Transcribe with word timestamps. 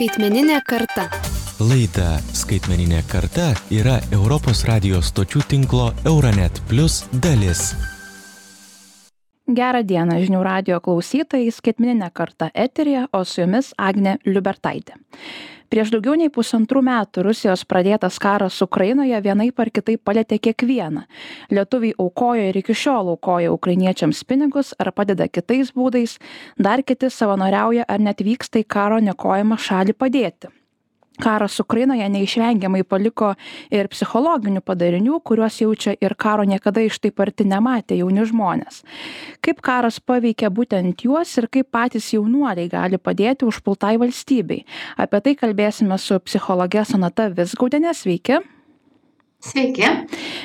Skaitmeninė 0.00 0.62
karta. 0.64 1.02
Laida 1.60 2.14
Skaitmeninė 2.32 3.02
karta 3.10 3.50
yra 3.68 3.98
Europos 4.16 4.64
radijos 4.64 5.12
stočių 5.12 5.44
tinklo 5.52 5.90
Euronet 6.08 6.64
Plus 6.72 7.02
dalis. 7.12 7.74
Gerą 9.50 9.80
dieną 9.82 10.20
žinių 10.22 10.40
radio 10.46 10.76
klausytojai, 10.78 11.50
skaitmeninė 11.50 12.12
karta 12.14 12.52
eterija, 12.54 13.08
o 13.10 13.24
su 13.26 13.40
jumis 13.40 13.72
Agne 13.74 14.12
Liubertaitė. 14.22 14.94
Prieš 15.70 15.90
daugiau 15.90 16.14
nei 16.18 16.30
pusantrų 16.30 16.82
metų 16.86 17.24
Rusijos 17.26 17.64
pradėtas 17.66 18.20
karas 18.22 18.60
Ukrainoje 18.62 19.18
vienaip 19.24 19.58
ar 19.58 19.72
kitaip 19.74 20.04
palėtė 20.06 20.38
kiekvieną. 20.46 21.02
Lietuviai 21.50 21.96
aukojo 21.98 22.46
ir 22.52 22.60
iki 22.62 22.78
šiol 22.78 23.10
aukoja 23.16 23.50
ukrainiečiams 23.56 24.22
pinigus 24.22 24.70
ar 24.78 24.92
padeda 24.94 25.26
kitais 25.26 25.74
būdais, 25.74 26.20
dar 26.54 26.86
kiti 26.86 27.10
savanoriauja 27.10 27.90
ar 27.90 28.06
net 28.06 28.22
vyksta 28.22 28.62
į 28.62 28.70
karo 28.70 29.02
nekojamą 29.02 29.58
šalį 29.58 29.98
padėti 29.98 30.54
karas 31.20 31.60
ukrainoje 31.60 32.08
neišvengiamai 32.12 32.82
paliko 32.88 33.32
ir 33.70 33.88
psichologinių 33.92 34.62
padarinių 34.66 35.20
kuriuos 35.24 35.60
jaučia 35.62 35.94
ir 36.00 36.14
karo 36.18 36.44
niekada 36.48 36.84
iš 36.86 36.98
taip 37.04 37.20
arti 37.20 37.46
nematę 37.48 37.98
jauni 38.00 38.26
žmonės. 38.28 38.82
Kaip 39.44 39.60
karas 39.64 40.00
paveikė 40.00 40.50
būtent 40.54 41.04
juos 41.04 41.36
ir 41.38 41.48
kaip 41.52 41.70
patys 41.72 42.12
jaunuoliai 42.14 42.70
gali 42.72 42.98
padėti 42.98 43.48
užpultai 43.48 43.96
valstybei. 44.00 44.64
Apie 44.96 45.20
tai 45.20 45.36
kalbėsime 45.42 45.98
su 45.98 46.18
psichologe 46.24 46.84
sonata 46.88 47.28
vizgaudiene 47.28 47.94
sveiki. 47.94 48.40
Sveiki. 49.40 49.88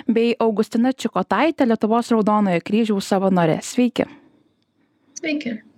bei 0.08 0.36
augustina 0.40 0.94
čikotaite 0.94 1.66
lietuvos 1.66 2.12
raudonojo 2.12 2.62
kryžiaus 2.64 3.08
savanore 3.12 3.60
sveiki. 3.62 4.06
Sveiki. 5.20 5.75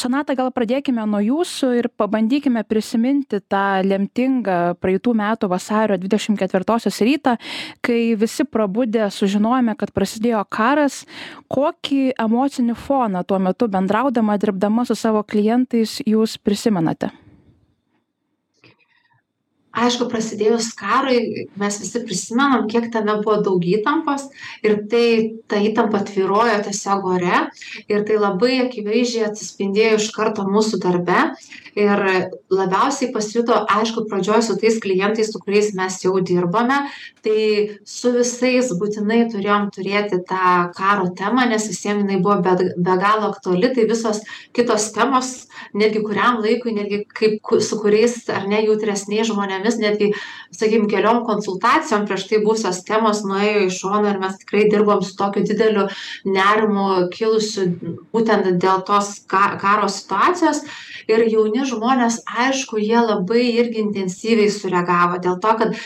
Sonata 0.00 0.36
gal 0.38 0.50
pradėkime 0.54 1.04
nuo 1.08 1.20
jūsų 1.24 1.72
ir 1.80 1.88
pabandykime 1.96 2.62
prisiminti 2.68 3.40
tą 3.40 3.82
lemtingą 3.86 4.76
praeitų 4.80 5.14
metų 5.18 5.50
vasario 5.52 5.98
dvidešim 6.00 6.38
ketvirtosios 6.40 7.00
rytą 7.04 7.36
kai 7.84 8.14
visi 8.18 8.44
prabudę 8.44 9.10
sužinojome 9.10 9.76
kad 9.78 9.92
prasidėjo 9.96 10.44
karas. 10.48 11.04
Kokį 11.52 12.16
emocinį 12.20 12.74
foną 12.86 13.22
tuo 13.26 13.38
metu 13.42 13.68
bendraudama 13.68 14.38
dirbdama 14.40 14.86
su 14.88 14.96
savo 14.98 15.22
klientais 15.26 16.00
jūs 16.06 16.38
prisimenate 16.42 17.12
Aišku, 19.76 20.06
prasidėjus 20.08 20.70
karui, 20.78 21.46
mes 21.60 21.78
visi 21.82 22.00
prisimenam, 22.06 22.64
kiek 22.70 22.88
tame 22.94 23.18
buvo 23.20 23.36
daug 23.44 23.64
įtampos 23.68 24.28
ir 24.64 24.78
tai 24.90 25.06
ta 25.50 25.60
įtampa 25.60 26.00
tvirojo 26.08 26.56
tiesiog 26.64 27.04
ore 27.16 27.42
ir 27.84 28.06
tai 28.08 28.16
labai 28.16 28.54
akivaizdžiai 28.64 29.26
atsispindėjo 29.28 29.98
iš 30.00 30.08
karto 30.16 30.46
mūsų 30.48 30.80
darbe 30.80 31.18
ir 31.76 32.00
labiausiai 32.48 33.10
pasijuto, 33.12 33.58
aišku, 33.68 34.06
pradžioj 34.08 34.42
su 34.46 34.56
tais 34.60 34.78
klientais, 34.80 35.28
su 35.32 35.40
kuriais 35.42 35.74
mes 35.76 35.98
jau 36.00 36.14
dirbame, 36.24 36.78
tai 37.24 37.40
su 37.84 38.14
visais 38.14 38.70
būtinai 38.80 39.26
turėjom 39.32 39.68
turėti 39.74 40.22
tą 40.28 40.70
karo 40.76 41.10
temą, 41.18 41.44
nes 41.50 41.68
visiems 41.68 42.04
jinai 42.04 42.22
buvo 42.24 42.38
be, 42.44 42.70
be 42.80 42.96
galo 43.02 43.28
aktuali, 43.28 43.74
tai 43.76 43.84
visos 43.90 44.22
kitos 44.56 44.88
temos, 44.96 45.32
netgi 45.76 46.00
kuriam 46.06 46.40
laikui, 46.40 46.72
netgi 46.76 47.02
kaip, 47.12 47.52
su 47.60 47.80
kuriais 47.82 48.22
ar 48.32 48.48
ne 48.48 48.62
jautresniais 48.64 49.28
žmonėmis, 49.28 49.65
netgi, 49.82 50.12
sakykime, 50.54 50.86
keliom 50.92 51.24
konsultacijom 51.26 52.06
prieš 52.06 52.28
tai 52.30 52.38
būsios 52.44 52.78
temos 52.86 53.24
nuėjo 53.26 53.66
į 53.66 53.74
šoną 53.74 54.12
ir 54.12 54.20
mes 54.22 54.38
tikrai 54.42 54.68
dirbom 54.70 55.02
su 55.02 55.16
tokiu 55.18 55.42
dideliu 55.48 55.88
nerimu 56.24 57.08
kilusiu 57.16 57.66
būtent 58.14 58.48
dėl 58.62 58.86
tos 58.86 59.16
ka, 59.26 59.56
karo 59.62 59.90
situacijos. 59.90 60.62
Ir 61.10 61.26
jauni 61.30 61.66
žmonės, 61.66 62.22
aišku, 62.46 62.80
jie 62.82 63.02
labai 63.02 63.44
irgi 63.58 63.82
intensyviai 63.82 64.50
sureagavo 64.50 65.20
dėl 65.22 65.42
to, 65.42 65.52
kad 65.60 65.76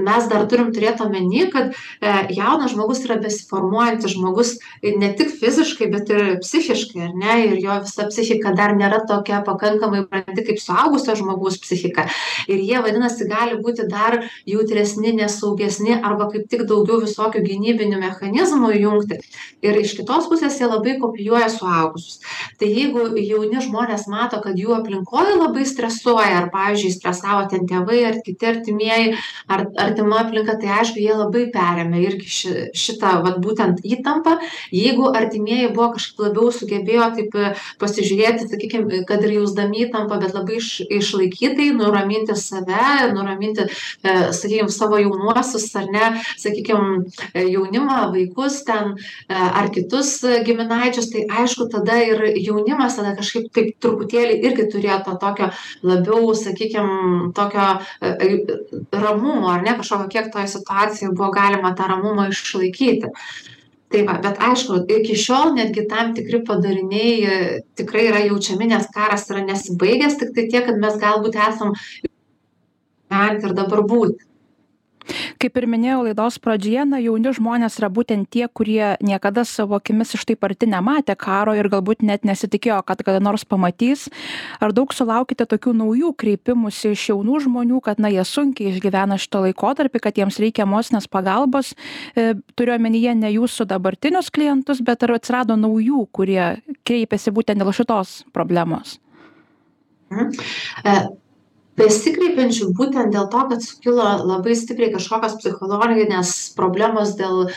mes 0.00 0.28
dar 0.30 0.46
turim 0.50 0.70
turėt 0.74 1.00
omeny, 1.04 1.46
kad 1.52 1.72
e, 1.72 2.12
jaunas 2.36 2.72
žmogus 2.74 3.02
yra 3.06 3.18
besiformuojantis 3.22 4.14
žmogus 4.16 4.54
ne 4.82 5.10
tik 5.18 5.32
fiziškai, 5.40 5.88
bet 5.92 6.12
ir 6.12 6.22
psichiškai, 6.42 7.06
ar 7.08 7.14
ne? 7.18 7.36
Ir 7.48 7.58
jo 7.62 7.78
visa 7.84 8.06
psichika 8.10 8.54
dar 8.56 8.76
nėra 8.78 9.02
tokia 9.08 9.42
pakankamai 9.46 10.04
brandi 10.08 10.46
kaip 10.46 10.60
suaugusio 10.62 11.16
žmogaus 11.18 11.58
psichika. 11.62 12.06
Ir 12.48 12.62
jie, 12.62 12.78
vadinasi, 12.84 13.28
gali 13.30 13.58
būti 13.62 13.86
dar 13.90 14.20
jautresni, 14.48 15.14
nesaugesni 15.18 15.98
arba 15.98 16.28
kaip 16.32 16.48
tik 16.52 16.66
daugiau 16.70 17.02
visokių 17.04 17.44
gynybinių 17.46 18.00
mechanizmų 18.02 18.72
įjungti. 18.78 19.20
Ir 19.62 19.78
iš 19.82 19.96
kitos 19.98 20.28
pusės 20.30 20.58
jie 20.60 20.68
labai 20.68 20.96
kopijuoja 21.02 21.48
suaugusius. 21.52 22.20
Tai 22.58 22.68
jeigu 22.70 23.06
jauni 23.20 23.62
žmonės 23.62 24.08
mato, 24.10 24.40
kad 24.42 24.58
jų 24.58 24.74
aplinkoje 24.78 25.36
labai 25.38 25.66
stresuoja, 25.68 26.42
ar, 26.42 26.48
pavyzdžiui, 26.54 26.92
stresavo 26.96 27.44
ten 27.50 27.66
tėvai 27.70 28.02
ar 28.08 28.18
kiti 28.24 28.48
artimieji, 28.48 29.16
ar, 29.52 29.66
artima 29.82 30.20
aplinka, 30.22 30.56
tai 30.60 30.70
aišku, 30.80 31.00
jie 31.02 31.14
labai 31.16 31.46
perėmė 31.54 32.02
irgi 32.06 32.30
ši, 32.36 32.52
šitą, 32.76 33.14
vat, 33.24 33.38
būtent 33.42 33.82
įtampą. 33.84 34.36
Jeigu 34.74 35.10
artimieji 35.16 35.72
buvo 35.74 35.92
kažkaip 35.96 36.22
labiau 36.26 36.52
sugebėjo 36.54 37.08
taip 37.16 37.36
e, 37.36 37.52
pasižiūrėti, 37.82 38.48
sakykime, 38.50 39.02
kad 39.08 39.24
ir 39.26 39.36
jausdami 39.38 39.86
įtampą, 39.86 40.18
bet 40.22 40.36
labai 40.36 40.58
iš, 40.60 40.70
išlaikytai, 40.86 41.70
nuraminti 41.76 42.36
save, 42.38 43.10
nuraminti, 43.12 43.66
e, 44.02 44.16
sakykime, 44.36 44.70
savo 44.72 45.00
jaunuosius 45.00 45.68
ar 45.78 45.88
ne, 45.92 46.10
sakykime, 46.40 47.04
jaunimą, 47.34 47.98
vaikus 48.14 48.62
ten 48.68 48.94
e, 48.94 49.36
ar 49.36 49.70
kitus 49.74 50.14
giminaičius, 50.46 51.10
tai 51.12 51.26
aišku, 51.42 51.68
tada 51.72 51.98
ir 52.02 52.24
jaunimas 52.40 52.98
tada 52.98 53.14
kažkaip 53.18 53.50
taip 53.54 53.74
truputėlį 53.82 54.38
irgi 54.48 54.68
turėjo 54.72 55.00
to 55.06 55.16
tokio 55.22 55.50
labiau, 55.86 56.32
sakykime, 56.38 57.32
tokio 57.36 57.68
ramumo, 58.92 59.48
ar 59.52 59.62
ne, 59.64 59.71
ne 59.72 59.80
kažkokio 59.80 60.12
kiek 60.12 60.30
toj 60.32 60.46
situacijoj 60.52 61.14
buvo 61.16 61.32
galima 61.34 61.74
tą 61.78 61.88
ramumą 61.90 62.28
išlaikyti. 62.30 63.10
Tai 63.92 64.02
va, 64.08 64.16
bet 64.24 64.38
aišku, 64.40 64.78
iki 64.88 65.16
šiol 65.20 65.52
netgi 65.58 65.84
tam 65.88 66.14
tikri 66.16 66.40
padariniai 66.48 67.16
e, 67.28 67.38
tikrai 67.76 68.06
yra 68.08 68.22
jaučiami, 68.24 68.70
nes 68.70 68.86
karas 68.94 69.26
yra 69.28 69.42
nesibaigęs, 69.44 70.16
tik 70.20 70.32
tai 70.36 70.46
tiek, 70.48 70.64
kad 70.68 70.80
mes 70.80 70.96
galbūt 71.00 71.36
esam 71.48 71.74
gyventi 73.12 73.50
ir 73.50 73.56
dabar 73.58 73.84
būti 73.88 74.31
kaip 75.42 75.58
ir 75.58 75.66
minėjau 75.70 76.02
laidos 76.06 76.38
pradžioje 76.42 76.84
na 76.88 77.00
jauni 77.02 77.32
žmonės 77.34 77.78
yra 77.80 77.90
būtent 77.92 78.28
tie 78.32 78.46
kurie 78.48 78.94
niekada 79.04 79.44
savo 79.48 79.78
akimis 79.78 80.14
iš 80.16 80.26
taip 80.28 80.44
arti 80.46 80.68
nematė 80.70 81.16
karo 81.18 81.54
ir 81.58 81.68
galbūt 81.72 82.04
net 82.06 82.26
nesitikėjo 82.28 82.80
kad 82.86 83.02
kada 83.04 83.20
nors 83.22 83.44
pamatys. 83.48 84.08
Ar 84.62 84.74
daug 84.76 84.92
sulaukiate 84.94 85.46
tokių 85.48 85.74
naujų 85.80 86.12
kreipimųsi 86.18 86.94
iš 86.96 87.08
jaunų 87.12 87.42
žmonių 87.46 87.80
kad 87.84 88.02
na 88.02 88.12
jie 88.12 88.24
sunkiai 88.26 88.72
išgyvena 88.72 89.18
šitą 89.20 89.44
laikotarpį 89.46 90.02
kad 90.02 90.18
jiems 90.20 90.40
reikia 90.42 90.66
emocinės 90.66 91.08
pagalbos? 91.10 91.74
E, 92.16 92.32
turiu 92.56 92.76
omenyje 92.76 93.14
ne 93.18 93.32
jūsų 93.36 93.68
dabartinius 93.70 94.32
klientus 94.34 94.82
bet 94.84 95.04
ar 95.06 95.16
atsirado 95.18 95.56
naujų 95.58 96.06
kurie 96.12 96.62
kreipiasi 96.86 97.34
būtent 97.34 97.62
dėl 97.62 97.74
šitos 97.76 98.22
problemos? 98.32 98.98
Mhm. 100.12 101.21
E, 101.72 101.80
besikreipiančių 101.80 102.68
būtent 102.76 103.14
dėl 103.14 103.28
to 103.32 103.42
kad 103.50 103.62
sukilo 103.64 104.04
labai 104.28 104.54
stipriai 104.58 104.92
kažkokios 104.92 105.38
psichologinės 105.40 106.32
problemos 106.56 107.14
dėl 107.16 107.48
e, 107.48 107.52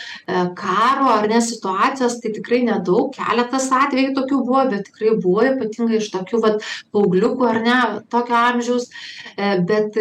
karo 0.55 1.09
ar 1.11 1.27
ne 1.27 1.41
situacijos 1.41 2.19
tai 2.21 2.31
tikrai 2.37 2.63
nedaug. 2.63 3.11
Keletas 3.15 3.67
atvejų 3.71 4.15
tokių 4.15 4.41
buvo 4.47 4.63
bet 4.71 4.87
tikrai 4.89 5.17
buvo 5.19 5.45
ypatingai 5.51 5.99
iš 5.99 6.11
tokių 6.15 6.41
vat 6.47 6.63
paaugliukų 6.95 7.49
ar 7.49 7.61
ne 7.65 7.77
tokio 8.09 8.39
amžiaus. 8.39 8.89
E, 9.35 9.59
bet 9.67 9.99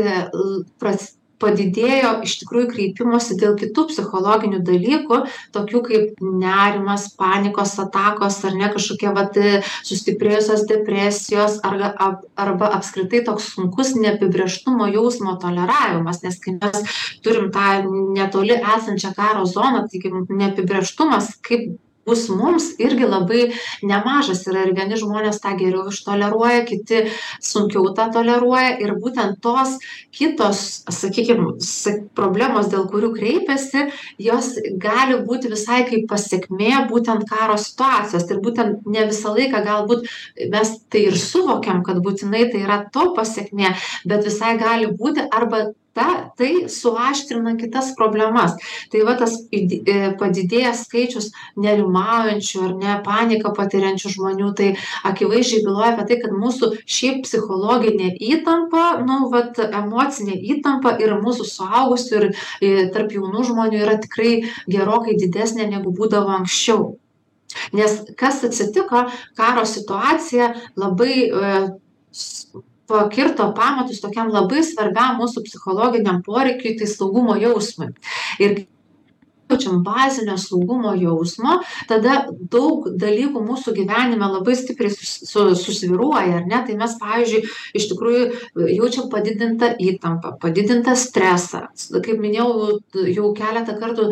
pras 0.78 1.14
padidėjo 1.44 2.10
iš 2.26 2.38
tikrųjų 2.42 2.70
kreipimosi 2.72 3.36
dėl 3.40 3.54
kitų 3.60 3.84
psichologinių 3.90 4.60
dalykų 4.66 5.20
tokių 5.54 5.82
kaip 5.88 6.22
nerimas 6.24 7.06
panikos 7.20 7.76
atakos 7.82 8.40
ar 8.48 8.56
ne 8.58 8.70
kažkokie 8.74 9.12
vat 9.16 9.38
sustiprėjusios 9.86 10.66
depresijos 10.70 11.60
arba 11.66 11.92
arba 12.40 12.72
apskritai 12.78 13.22
toks 13.28 13.52
sunkus 13.54 13.94
neapibrėžtumo 13.98 14.88
jausmo 14.94 15.36
toleravimas 15.42 16.22
nes 16.24 16.40
kai 16.42 16.56
mes 16.58 16.98
turim 17.24 17.50
tą 17.54 17.68
netoli 18.16 18.56
esančią 18.58 19.14
karo 19.16 19.44
zoną 19.48 19.84
taigi 19.92 20.12
neapibrėžtumas 20.28 21.34
kaip 21.44 21.74
bus 22.06 22.28
mums 22.28 22.70
irgi 22.82 23.08
labai 23.08 23.42
nemažas 23.82 24.44
yra 24.50 24.64
ir 24.66 24.74
vieni 24.76 24.98
žmonės 25.00 25.40
tą 25.42 25.54
geriau 25.58 25.88
ištoleruoja 25.92 26.64
kiti 26.68 27.04
sunkiau 27.42 27.92
tą 27.96 28.08
toleruoja 28.14 28.76
ir 28.84 28.94
būtent 29.00 29.40
tos 29.44 29.76
kitos 30.14 30.84
sakykim 30.92 31.54
sa 31.64 31.96
problemos 32.16 32.70
dėl 32.72 32.86
kurių 32.92 33.12
kreipiasi 33.16 33.86
jos 34.22 34.54
gali 34.80 35.20
būti 35.28 35.52
visai 35.52 35.82
kaip 35.88 36.08
pasekmė 36.10 36.84
būtent 36.90 37.26
karo 37.30 37.56
situacijos. 37.60 38.26
Ir 38.30 38.42
būtent 38.44 38.88
ne 38.90 39.06
visą 39.10 39.34
laiką 39.36 39.62
galbūt 39.66 40.08
mes 40.52 40.74
tai 40.92 41.06
ir 41.10 41.18
suvokiam 41.18 41.82
kad 41.86 42.02
būtinai 42.04 42.48
tai 42.52 42.64
yra 42.66 42.82
to 42.94 43.10
pasekmė 43.16 43.74
bet 44.08 44.26
visai 44.28 44.56
gali 44.60 44.90
būti 44.92 45.26
arba 45.30 45.66
ta 45.94 46.30
tai 46.38 46.68
suaštrina 46.68 47.54
kitas 47.60 47.92
problemas. 47.98 48.56
Tai 48.92 49.04
va 49.06 49.14
tas 49.18 49.36
id 49.54 49.74
e, 49.88 49.96
padidėjęs 50.18 50.84
skaičius 50.88 51.30
nerimaujančių 51.60 52.62
ar 52.68 52.74
ne 52.80 52.96
paniką 53.06 53.54
patiriančių 53.56 54.14
žmonių 54.16 54.50
tai 54.58 54.70
akivaizdžiai 55.10 55.62
byloja 55.66 55.92
apie 55.94 56.08
tai 56.10 56.18
kad 56.24 56.34
mūsų 56.34 56.72
šiaip 56.96 57.22
psichologinė 57.28 58.10
įtampa 58.32 58.84
nu 59.06 59.20
vat 59.32 59.60
emocinė 59.64 60.36
įtampa 60.56 60.96
ir 61.02 61.14
mūsų 61.22 61.48
suaugusių 61.52 62.20
ir 62.20 62.28
i 62.64 62.74
tarp 62.94 63.14
jaunų 63.14 63.46
žmonių 63.52 63.80
yra 63.86 63.96
tikrai 64.02 64.34
gerokai 64.70 65.16
didesnė 65.20 65.70
negu 65.70 65.94
būdavo 65.94 66.34
anksčiau. 66.40 66.94
Nes 67.72 68.00
kas 68.18 68.42
atsitiko? 68.46 69.06
Karo 69.38 69.62
situacija 69.68 70.50
labai 70.80 71.16
e, 71.30 71.56
pakirto 72.90 73.48
pamatus 73.56 74.02
tokiam 74.02 74.30
labai 74.32 74.62
svarbiam 74.66 75.18
mūsų 75.20 75.44
psichologiniam 75.46 76.22
poreikiui 76.26 76.76
tai 76.78 76.88
saugumo 76.90 77.36
jausmui. 77.40 77.92
Ir 78.42 78.64
jaučiam 79.54 79.82
bazinio 79.86 80.36
saugumo 80.38 80.94
jausmo 80.98 81.60
tada 81.88 82.26
daug 82.50 82.88
dalykų 82.98 83.42
mūsų 83.44 83.74
gyvenime 83.76 84.26
labai 84.28 84.56
stipriai 84.58 84.92
su 84.94 85.46
susvyruoja 85.54 86.40
ar 86.40 86.46
ne? 86.48 86.60
Tai 86.66 86.76
mes 86.78 86.96
pavyzdžiui 87.00 87.42
iš 87.78 87.88
tikrųjų 87.92 88.24
jaučiam 88.74 89.08
padidintą 89.12 89.74
įtampą 89.80 90.34
padidintą 90.42 90.96
stresą. 90.98 91.66
Kaip 92.04 92.20
minėjau 92.22 92.78
jau 93.14 93.30
keletą 93.36 93.76
kartų 93.80 94.10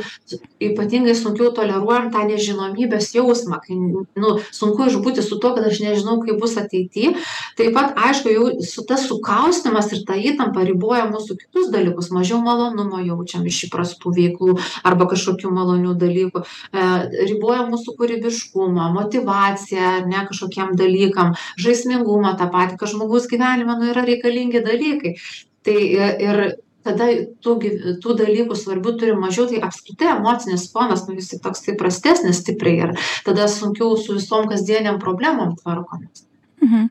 ypatingai 0.62 1.14
sunkiau 1.18 1.52
toleruojam 1.56 2.10
tą 2.14 2.24
nežinomybės 2.28 3.12
jausmą 3.16 3.60
kai 3.64 3.78
nu 3.78 4.34
sunku 4.50 4.88
išbūti 4.88 5.24
su 5.24 5.38
tuo 5.42 5.54
kad 5.56 5.66
aš 5.68 5.82
nežinau 5.84 6.18
kaip 6.24 6.40
bus 6.42 6.56
ateity. 6.60 7.12
Taip 7.58 7.74
pat 7.76 7.98
aišku 8.08 8.32
jau 8.32 8.48
su 8.66 8.84
tas 8.88 9.06
sukaustymas 9.08 9.90
ir 9.92 10.04
ta 10.08 10.16
įtampa 10.18 10.64
riboja 10.66 11.08
mūsų 11.10 11.38
kitus 11.40 11.70
dalykus. 11.74 12.12
Mažiau 12.14 12.40
malonumo 12.44 13.00
jaučiam 13.02 13.46
iš 13.48 13.66
įprastų 13.68 14.14
veiklų 14.16 14.58
arba 14.86 15.08
kažkokių 15.10 15.31
kažkokių 15.32 15.52
malonių 15.54 15.94
dalykų 15.98 16.42
e, 16.42 16.86
riboja 17.30 17.66
mūsų 17.70 17.94
kūrybiškumą 17.98 18.90
motyvaciją 18.96 19.86
ar 19.98 20.06
ne 20.06 20.24
kažkokiem 20.28 20.76
dalykam 20.76 21.34
žaismingumą 21.58 22.36
tą 22.38 22.50
patį 22.52 22.78
kas 22.80 22.92
žmogaus 22.92 23.28
gyvenime 23.30 23.78
nu 23.78 23.90
yra 23.92 24.04
reikalingi 24.04 24.62
dalykai. 24.64 25.16
Tai 25.62 25.78
e, 25.78 26.10
ir 26.26 26.42
tada 26.82 27.06
tų 27.42 27.58
gi 27.62 27.70
tų 28.02 28.16
dalykų 28.18 28.56
svarbių 28.58 28.96
turim 28.98 29.22
mažiau 29.22 29.46
tai 29.46 29.62
apskritai 29.62 30.16
emocinis 30.16 30.70
fonas 30.72 31.06
nu 31.06 31.14
jisai 31.14 31.38
toksai 31.42 31.76
prastesnis 31.78 32.42
stipriai 32.42 32.88
ir 32.88 32.96
tada 33.24 33.46
sunkiau 33.48 33.96
su 33.96 34.18
visom 34.18 34.50
kasdienėm 34.50 34.98
problemom 34.98 35.54
tvarkomės 35.62 36.26
Mhm. 36.62 36.90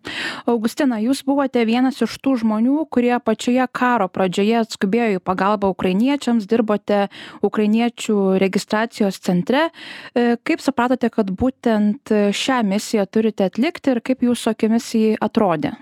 Augustina, 0.51 0.97
jūs 0.99 1.21
buvote 1.23 1.61
vienas 1.67 2.01
iš 2.03 2.17
tų 2.19 2.35
žmonių, 2.41 2.81
kurie 2.91 3.13
pačioje 3.23 3.63
karo 3.71 4.09
pradžioje 4.11 4.57
atskubėjo 4.65 5.19
į 5.19 5.21
pagalbą 5.23 5.69
ukrainiečiams, 5.71 6.47
dirbote 6.49 7.05
ukrainiečių 7.47 8.17
registracijos 8.41 9.21
centre. 9.23 9.69
E, 10.11 10.35
kaip 10.43 10.63
supratote, 10.63 11.07
kad 11.13 11.31
būtent 11.31 12.11
šią 12.35 12.59
misiją 12.67 13.07
turite 13.07 13.47
atlikti 13.47 13.95
ir 13.95 14.03
kaip 14.03 14.27
jūsų 14.27 14.51
akimis 14.51 14.89
jį 14.97 15.13
atrodė? 15.23 15.77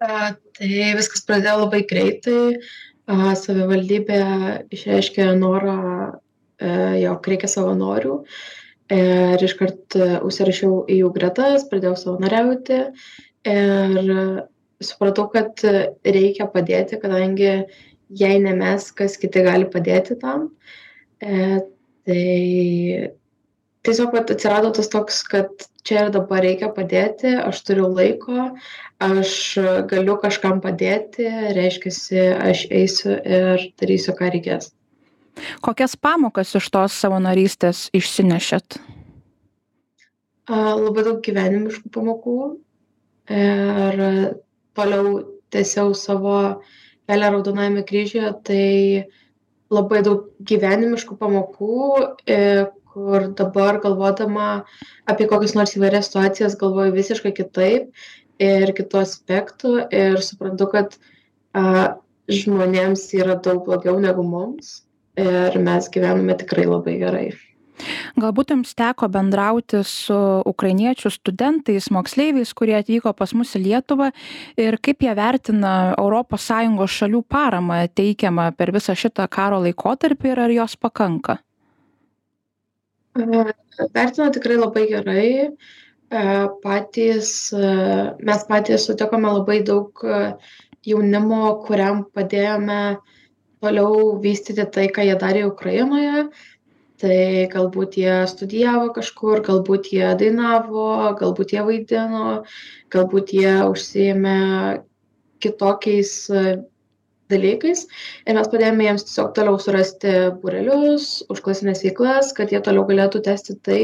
Tai 0.00 0.72
viskas 0.96 1.22
pradėjo 1.28 1.66
labai 1.66 1.84
greitai. 1.86 2.40
Savivaldybė 3.12 4.18
išreiškė 4.72 5.28
norą, 5.36 5.78
e, 6.56 6.72
jog 7.02 7.28
reikia 7.28 7.50
savanorių. 7.50 8.18
norių 8.22 8.60
ir 8.92 9.44
iškart 9.46 9.96
e, 9.96 10.08
užsirašiau 10.26 10.82
į 10.90 11.02
jų 11.02 11.12
gretas, 11.16 11.66
pradėjau 11.70 11.94
savanoriauti 12.00 12.80
ir 13.52 14.12
supratau, 14.82 15.28
kad 15.32 15.62
reikia 16.04 16.48
padėti, 16.50 16.98
kadangi 17.02 17.50
jei 18.22 18.38
ne 18.42 18.54
mes, 18.58 18.90
kas 18.96 19.16
kiti 19.20 19.44
gali 19.46 19.68
padėti 19.70 20.18
tam. 20.20 20.50
E, 21.22 21.60
tai 22.06 23.12
tiesiog 23.86 24.16
atsirado 24.18 24.72
tas 24.74 24.90
toks, 24.90 25.22
kad 25.26 25.66
čia 25.86 26.06
ir 26.06 26.12
dabar 26.14 26.42
reikia 26.44 26.70
padėti, 26.74 27.34
aš 27.42 27.62
turiu 27.66 27.88
laiko, 27.90 28.52
aš 29.02 29.32
galiu 29.90 30.18
kažkam 30.22 30.62
padėti, 30.62 31.26
reiškia, 31.56 32.28
aš 32.50 32.66
eisiu 32.70 33.16
ir 33.16 33.66
darysiu, 33.82 34.14
ką 34.18 34.30
reikės. 34.36 34.70
Kokias 35.64 35.96
pamokas 35.96 36.54
iš 36.58 36.68
tos 36.74 36.96
savanorystės 37.02 37.86
išsinešėt? 37.96 38.78
Labai 40.52 41.04
daug 41.06 41.20
gyvenimiškų 41.24 41.90
pamokų 41.94 42.38
ir 43.32 44.02
toliau 44.76 45.12
tęsiau 45.54 45.94
savo 45.96 46.36
kelią 47.08 47.30
Raudonajame 47.34 47.84
kryžiuje, 47.88 48.32
tai 48.46 48.66
labai 49.72 50.02
daug 50.04 50.28
gyvenimiškų 50.48 51.16
pamokų, 51.20 51.78
e, 52.28 52.38
kur 52.92 53.28
dabar 53.38 53.80
galvodama 53.80 54.48
apie 55.08 55.28
kokias 55.30 55.54
nors 55.56 55.72
įvairias 55.78 56.10
situacijas 56.10 56.58
galvoju 56.60 56.92
visiškai 56.96 57.32
kitaip 57.36 58.04
ir 58.42 58.72
kitų 58.76 59.00
aspektų 59.00 59.74
ir 59.88 60.20
suprantu, 60.24 60.68
kad 60.74 60.96
a, 61.56 61.96
žmonėms 62.28 63.06
yra 63.16 63.38
daug 63.46 63.64
blogiau 63.66 63.98
negu 64.00 64.24
mums 64.26 64.82
ir 65.16 65.58
mes 65.60 65.88
gyvename 65.92 66.36
tikrai 66.40 66.66
labai 66.68 66.98
gerai. 67.00 67.26
Galbūt 68.20 68.52
jums 68.52 68.74
teko 68.78 69.08
bendrauti 69.10 69.80
su 69.86 70.16
ukrainiečių 70.46 71.10
studentais, 71.10 71.88
moksleiviais, 71.94 72.52
kurie 72.54 72.76
atvyko 72.78 73.14
pas 73.16 73.32
mus 73.34 73.54
į 73.58 73.64
Lietuvą 73.64 74.10
ir 74.60 74.76
kaip 74.78 75.02
jie 75.02 75.14
vertina 75.18 75.94
ES 75.98 76.98
šalių 76.98 77.22
paramą 77.28 77.80
teikiamą 77.88 78.52
per 78.56 78.72
visą 78.72 78.94
šitą 78.94 79.26
karo 79.28 79.60
laikotarpį 79.64 80.30
ir 80.30 80.42
ar 80.44 80.50
jos 80.50 80.76
pakanka? 80.76 81.38
Vertino 83.16 84.30
tikrai 84.32 84.60
labai 84.60 84.86
gerai. 84.88 85.30
Patys, 86.62 87.50
mes 87.52 88.46
patys 88.48 88.86
sutikome 88.86 89.32
labai 89.32 89.62
daug 89.64 89.96
jaunimo, 90.84 91.42
kuriam 91.64 92.04
padėjome 92.12 92.80
uh, 92.98 93.20
toliau 93.62 94.16
vystyti 94.22 94.66
tai 94.74 94.88
ką 94.94 95.06
jie 95.06 95.14
darė 95.20 95.46
ukrainoje. 95.48 96.26
Tai 97.02 97.22
galbūt 97.50 97.96
jie 97.98 98.14
studijavo 98.30 98.92
kažkur 98.94 99.40
galbūt 99.42 99.88
jie 99.90 100.12
dainavo 100.20 101.14
galbūt 101.18 101.54
jie 101.56 101.64
vaidino 101.66 102.26
galbūt 102.94 103.32
jie 103.34 103.54
užsiėmė 103.66 104.36
kitokiais 105.42 106.12
e, 106.30 106.44
dalykais. 107.32 107.88
Ir 108.22 108.38
mes 108.38 108.52
padėjome 108.52 108.86
jiems 108.86 109.08
tiesiog 109.08 109.32
toliau 109.34 109.58
surasti 109.58 110.14
būrelius 110.44 111.08
užklasines 111.32 111.82
veiklas 111.82 112.30
kad 112.38 112.54
jie 112.54 112.62
toliau 112.62 112.86
galėtų 112.86 113.24
tęsti 113.26 113.58
tai 113.66 113.82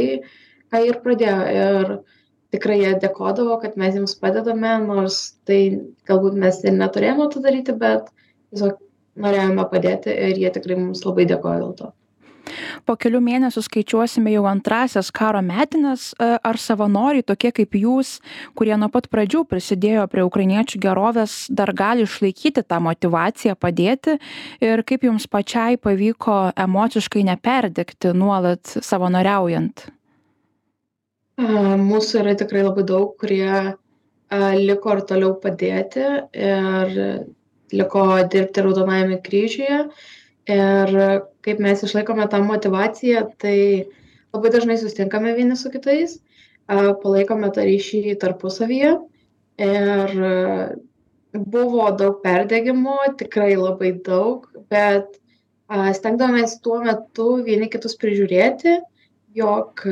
ką 0.71 0.85
ir 0.87 1.03
pradėjo. 1.03 1.41
Ir 1.59 1.93
tikrai 2.55 2.79
jie 2.85 2.95
dėkodavo 3.03 3.59
kad 3.63 3.75
mes 3.81 3.99
jiems 3.99 4.15
padedame 4.23 4.79
nors 4.87 5.23
tai 5.49 5.63
galbūt 6.09 6.39
mes 6.45 6.63
ir 6.65 6.79
neturėjome 6.79 7.33
to 7.35 7.43
daryti 7.45 7.75
bet 7.83 8.13
tiesiog 8.53 8.79
norėjome 9.19 9.65
padėti 9.71 10.13
ir 10.15 10.39
jie 10.39 10.53
tikrai 10.55 10.79
mums 10.81 11.05
labai 11.07 11.27
dėkoja 11.29 11.63
dėl 11.65 11.75
to. 11.79 11.95
Po 12.89 12.97
kelių 12.97 13.21
mėnesių 13.25 13.63
skaičiuosime 13.65 14.33
jau 14.33 14.45
antrasias 14.49 15.11
karo 15.15 15.41
metinės, 15.45 16.13
e, 16.15 16.29
ar 16.41 16.59
savanoriai 16.61 17.25
tokie 17.27 17.51
kaip 17.53 17.77
jūs, 17.77 18.19
kurie 18.59 18.77
nuo 18.81 18.89
pat 18.93 19.09
pradžių 19.13 19.45
prisidėjo 19.49 20.07
prie 20.13 20.25
ukrainiečių 20.27 20.81
gerovės, 20.81 21.37
dar 21.51 21.75
gali 21.77 22.07
išlaikyti 22.07 22.65
tą 22.65 22.81
motivaciją 22.85 23.57
padėti 23.61 24.19
ir 24.65 24.85
kaip 24.89 25.05
jums 25.05 25.29
pačiai 25.29 25.77
pavyko 25.77 26.39
emociškai 26.57 27.27
neperdegti 27.29 28.15
nuolat 28.17 28.79
savanoriaujant? 28.81 29.89
Mūsų 31.39 32.25
yra 32.25 32.35
tikrai 32.35 32.65
labai 32.67 32.83
daug, 32.83 33.13
kurie 33.21 33.77
liko 34.59 34.95
ir 34.97 35.05
toliau 35.07 35.37
padėti 35.41 36.03
ir 36.35 36.97
liko 37.73 38.05
dirbti 38.33 38.65
Raudonajame 38.65 39.21
kryžiuje. 39.25 39.83
Ir 40.49 40.95
kaip 41.45 41.61
mes 41.61 41.85
išlaikome 41.85 42.25
tą 42.33 42.41
motivaciją, 42.47 43.27
tai 43.43 43.59
labai 44.33 44.53
dažnai 44.55 44.79
sustinkame 44.81 45.35
vieni 45.37 45.57
su 45.61 45.69
kitais, 45.73 46.19
palaikome 46.69 47.51
tą 47.53 47.67
ryšį 47.69 48.17
tarpusavyje. 48.23 48.95
Ir 49.69 50.15
buvo 51.33 51.89
daug 52.01 52.21
perdegimo, 52.25 52.97
tikrai 53.21 53.55
labai 53.59 53.93
daug, 54.07 54.47
bet 54.73 55.19
stengdamės 55.69 56.61
tuo 56.65 56.81
metu 56.85 57.43
vieni 57.45 57.69
kitus 57.69 57.99
prižiūrėti, 58.01 58.79
jog 59.37 59.85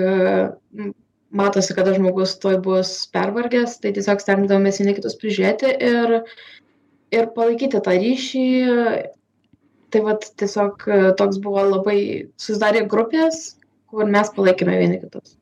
matosi, 1.37 1.75
kad 1.77 1.91
žmogus 1.93 2.37
toj 2.41 2.61
bus 2.65 2.93
pervargęs, 3.13 3.77
tai 3.83 3.93
tiesiog 3.97 4.23
stengdamės 4.23 4.81
vieni 4.81 4.97
kitus 4.97 5.19
prižiūrėti 5.21 5.75
ir 5.85 6.21
ir 7.15 7.31
palaikyti 7.37 7.81
tą 7.83 7.95
ryšį. 8.03 8.47
Tai 9.95 10.01
vat 10.03 10.25
tiesiog 10.41 10.87
e, 10.91 10.97
toks 11.19 11.39
buvo 11.43 11.63
labai, 11.63 11.99
susidarė 12.43 12.83
grupės, 12.91 13.57
kur 13.93 14.09
mes 14.11 14.33
palaikėme 14.35 14.75
vieni 14.81 14.99
kitus. 15.05 15.37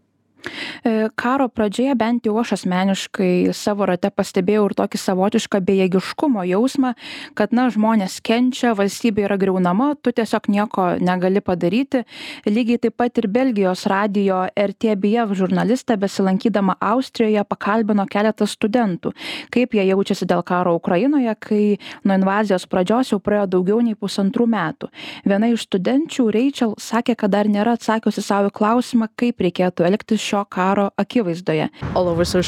E, 0.84 1.08
karo 1.16 1.46
pradžioje 1.48 1.94
bent 1.96 2.26
jau 2.28 2.34
aš 2.36 2.50
asmeniškai 2.58 3.54
savo 3.56 3.86
rate 3.88 4.10
pastebėjau 4.12 4.66
ir 4.68 4.74
tokį 4.76 4.98
savotišką 5.00 5.60
bejėgiškumo 5.64 6.42
jausmą, 6.44 6.90
kad, 7.38 7.54
na, 7.56 7.70
žmonės 7.72 8.18
kenčia, 8.20 8.74
valstybė 8.76 9.24
yra 9.24 9.38
greunama, 9.40 9.94
tu 9.96 10.12
tiesiog 10.12 10.50
nieko 10.52 10.84
negali 11.00 11.40
padaryti. 11.40 12.02
Lygiai 12.44 12.82
taip 12.82 12.98
pat 13.00 13.16
ir 13.16 13.30
Belgijos 13.32 13.86
radio 13.88 14.42
RTBF 14.52 15.32
žurnalistė 15.38 15.96
besilankydama 16.02 16.76
Austrijoje 16.84 17.46
pakalbino 17.48 18.04
keletą 18.04 18.44
studentų, 18.44 19.14
kaip 19.56 19.78
jie 19.78 19.88
jaučiasi 19.88 20.28
dėl 20.28 20.44
karo 20.44 20.76
Ukrainoje, 20.76 21.32
kai 21.40 21.62
nuo 22.04 22.20
invazijos 22.20 22.68
pradžios 22.68 23.14
jau 23.14 23.22
praėjo 23.24 23.48
daugiau 23.56 23.80
nei 23.80 23.96
pusantrų 23.96 24.50
metų. 24.52 24.92
Viena 25.24 25.48
iš 25.48 25.64
studenčių, 25.70 26.28
Rachel, 26.36 26.76
sakė, 26.76 27.16
kad 27.24 27.32
dar 27.32 27.48
nėra 27.48 27.78
atsakiusi 27.80 28.20
savo 28.20 28.52
klausimą, 28.52 29.08
kaip 29.16 29.40
reikėtų 29.40 29.88
elgtis 29.88 30.20
šio 30.20 30.44
karo 30.44 30.73
akivaizdoje. 31.00 31.68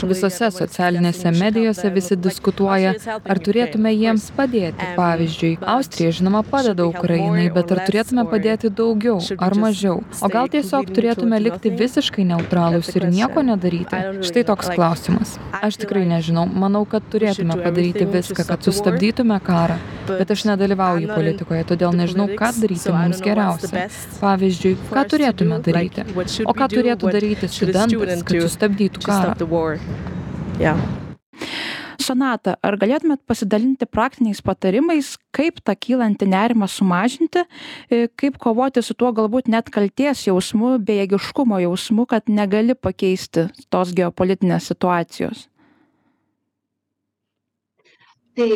Visose 0.06 0.50
socialinėse 0.54 1.30
medijose 1.34 1.90
visi 1.94 2.16
diskutuoja, 2.16 2.94
ar 3.24 3.40
turėtume 3.42 3.92
jiems 3.94 4.28
padėti. 4.36 4.88
Pavyzdžiui, 4.96 5.52
Austrija 5.76 6.12
žinoma 6.18 6.42
padeda 6.46 6.86
Ukrainai, 6.88 7.48
bet 7.54 7.72
ar 7.74 7.82
turėtume 7.88 8.24
padėti 8.30 8.70
daugiau 8.70 9.18
ar 9.38 9.56
mažiau? 9.58 10.02
O 10.22 10.30
gal 10.32 10.50
tiesiog 10.52 10.90
turėtume 10.96 11.40
likti 11.42 11.72
visiškai 11.76 12.24
neutralūs 12.30 12.92
ir 12.96 13.08
nieko 13.12 13.44
nedaryti? 13.46 14.22
Štai 14.26 14.44
toks 14.48 14.72
klausimas. 14.74 15.36
Aš 15.56 15.80
tikrai 15.82 16.04
nežinau, 16.08 16.46
manau, 16.46 16.84
kad 16.88 17.04
turėtume 17.12 17.56
padaryti 17.60 18.06
viską, 18.08 18.46
kad 18.48 18.66
sustabdytume 18.66 19.38
karą, 19.44 19.78
bet 20.08 20.30
aš 20.34 20.46
nedalyvauju 20.50 21.10
politikoje, 21.12 21.64
todėl 21.72 21.96
nežinau, 21.96 22.28
ką 22.38 22.52
daryti 22.60 22.92
mums 22.94 23.22
geriausia. 23.24 23.86
Pavyzdžiui, 24.20 24.74
ką 24.92 25.06
turėtume 25.12 25.60
daryti? 25.64 26.04
O 26.46 26.54
ką 26.56 26.70
turėtų 26.72 27.12
daryti 27.14 27.50
studentai? 27.50 28.15
Kad 28.24 28.46
sustabdytų 28.46 29.02
karą. 29.04 29.34
Yeah. 30.60 30.80
Sonata, 32.06 32.54
ar 32.62 32.76
galėtumėt 32.78 33.22
pasidalinti 33.26 33.86
praktiniais 33.90 34.38
patarimais, 34.44 35.14
kaip 35.34 35.58
tą 35.64 35.74
kylantį 35.74 36.28
nerimą 36.30 36.68
sumažinti, 36.70 37.42
e, 37.90 38.06
kaip 38.20 38.38
kovoti 38.42 38.82
su 38.84 38.94
tuo 38.94 39.10
galbūt 39.16 39.50
net 39.50 39.70
kalties 39.74 40.26
jausmu, 40.28 40.76
bejėgiškumo 40.86 41.58
jausmu, 41.64 42.06
kad 42.06 42.30
negali 42.30 42.76
pakeisti 42.78 43.48
tos 43.72 43.94
geopolitinės 43.96 44.70
situacijos? 44.70 45.46
Tai 48.36 48.50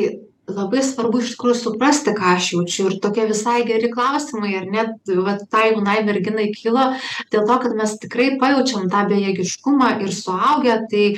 labai 0.56 0.82
svarbu 0.84 1.20
iš 1.22 1.34
tikrųjų 1.34 1.56
suprasti 1.58 2.14
ką 2.16 2.34
aš 2.36 2.50
jaučiu. 2.54 2.88
Ir 2.90 2.98
tokie 3.04 3.26
visai 3.30 3.62
geri 3.68 3.90
klausimai 3.92 4.52
ar 4.60 4.68
ne? 4.70 4.86
Vat 5.26 5.46
tai 5.52 5.70
jaunai 5.70 6.00
merginai 6.06 6.50
kilo 6.56 6.90
dėl 7.32 7.46
to 7.48 7.58
kad 7.64 7.76
mes 7.78 7.96
tikrai 8.02 8.30
pajaučiam 8.42 8.88
tą 8.92 9.06
bejėgiškumą 9.10 9.92
ir 10.04 10.12
suaugę 10.14 10.76
tai 10.92 11.06
e, 11.10 11.16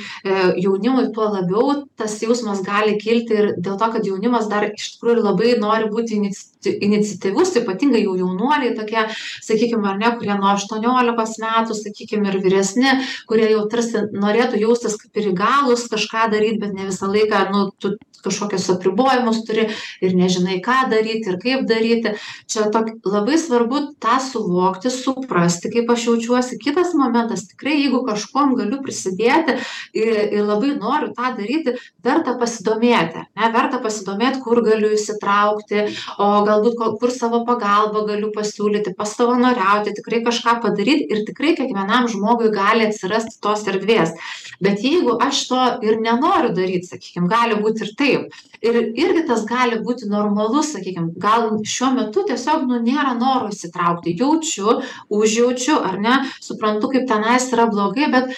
jaunimui 0.63 1.09
tuo 1.15 1.29
labiau 1.33 1.83
tas 1.99 2.19
jausmas 2.21 2.63
gali 2.65 2.97
kilti 3.01 3.39
ir 3.39 3.51
dėl 3.57 3.77
to 3.81 3.91
kad 3.97 4.09
jaunimas 4.09 4.49
dar 4.51 4.69
iš 4.71 4.95
tikrųjų 4.95 5.27
labai 5.27 5.55
nori 5.61 5.91
būti 5.93 6.19
inici 6.19 6.52
iniciatyvus 6.71 7.55
ypatingai 7.61 8.03
jau 8.05 8.15
jaunuoliai 8.19 8.75
tokie 8.77 9.05
sakykim 9.43 9.85
ar 9.89 9.99
ne 10.01 10.13
kurie 10.17 10.37
nuo 10.37 10.53
aštuoniolikos 10.53 11.37
metų 11.43 11.77
sakykim 11.79 12.25
ir 12.29 12.39
vyresni 12.45 12.97
kurie 13.29 13.51
jau 13.51 13.67
tarsi 13.71 14.05
norėtų 14.13 14.63
jaustis 14.63 14.97
kaip 15.01 15.21
ir 15.21 15.33
įgalūs 15.33 15.89
kažką 15.91 16.29
daryt 16.33 16.59
bet 16.63 16.73
ne 16.77 16.89
visą 16.89 17.11
laiką 17.11 17.45
nu 17.53 17.69
tu 17.79 17.95
kažkokius 18.23 18.69
apribojimus 18.73 19.43
turi 19.47 19.67
ir 20.03 20.15
nežinai 20.17 20.59
ką 20.63 20.87
daryti 20.91 21.31
ir 21.31 21.39
kaip 21.41 21.65
daryti. 21.69 22.15
Čia 22.47 22.69
tok 22.73 22.93
labai 23.05 23.37
svarbu 23.39 23.81
tą 24.03 24.19
suvokti 24.23 24.91
suprasti 24.93 25.71
kaip 25.73 25.91
aš 25.93 26.07
jaučiuosi. 26.07 26.59
Kitas 26.63 26.93
momentas 26.97 27.47
tikrai 27.51 27.75
jeigu 27.81 28.03
kažkuom 28.07 28.55
galiu 28.59 28.79
prisidėti 28.85 29.57
ir 29.97 30.13
ir 30.23 30.47
labai 30.47 30.73
noriu 30.77 31.11
tą 31.17 31.33
daryti 31.37 31.75
verta 32.05 32.37
pasidomėti 32.39 33.23
ar 33.23 33.27
ne 33.39 33.51
verta 33.53 33.81
pasidomėt 33.83 34.39
kur 34.43 34.63
galiu 34.65 34.93
įsitraukti 34.95 35.85
o 36.23 36.29
galbūt 36.53 36.77
ko 36.77 36.89
kur 37.01 37.11
savo 37.13 37.41
pagalbą 37.47 38.05
galiu 38.07 38.29
pasiūlyti 38.35 38.93
pasavanoriauti 38.97 39.95
tikrai 39.97 40.21
kažką 40.25 40.55
padaryt 40.63 41.11
ir 41.11 41.23
tikrai 41.27 41.55
kiekvienam 41.57 42.07
žmogui 42.11 42.51
gali 42.53 42.87
atsirasti 42.87 43.39
tos 43.43 43.65
erdvės. 43.71 44.13
Bet 44.63 44.83
jeigu 44.85 45.17
aš 45.27 45.43
to 45.49 45.61
ir 45.87 45.99
nenoriu 46.03 46.53
daryt 46.55 46.87
sakykim 46.89 47.27
gali 47.31 47.59
būt 47.63 47.83
ir 47.85 47.93
taip. 47.99 48.39
Ir 48.63 48.79
irgi 48.79 49.25
tas 49.27 49.43
gali 49.49 49.81
būti 49.83 50.07
normalu 50.11 50.63
sakykim 50.63 51.11
gal 51.19 51.49
šiuo 51.67 51.91
metu 51.97 52.23
tiesiog 52.29 52.67
nu 52.69 52.79
nėra 52.83 53.17
noro 53.19 53.51
įsitraukti. 53.51 54.15
Jaučiu 54.19 54.79
užjaučiu 55.11 55.79
ar 55.83 55.99
ne? 55.99 56.17
Suprantu 56.43 56.93
kaip 56.93 57.09
tenais 57.09 57.49
yra 57.51 57.67
blogai 57.71 58.11
bet 58.13 58.35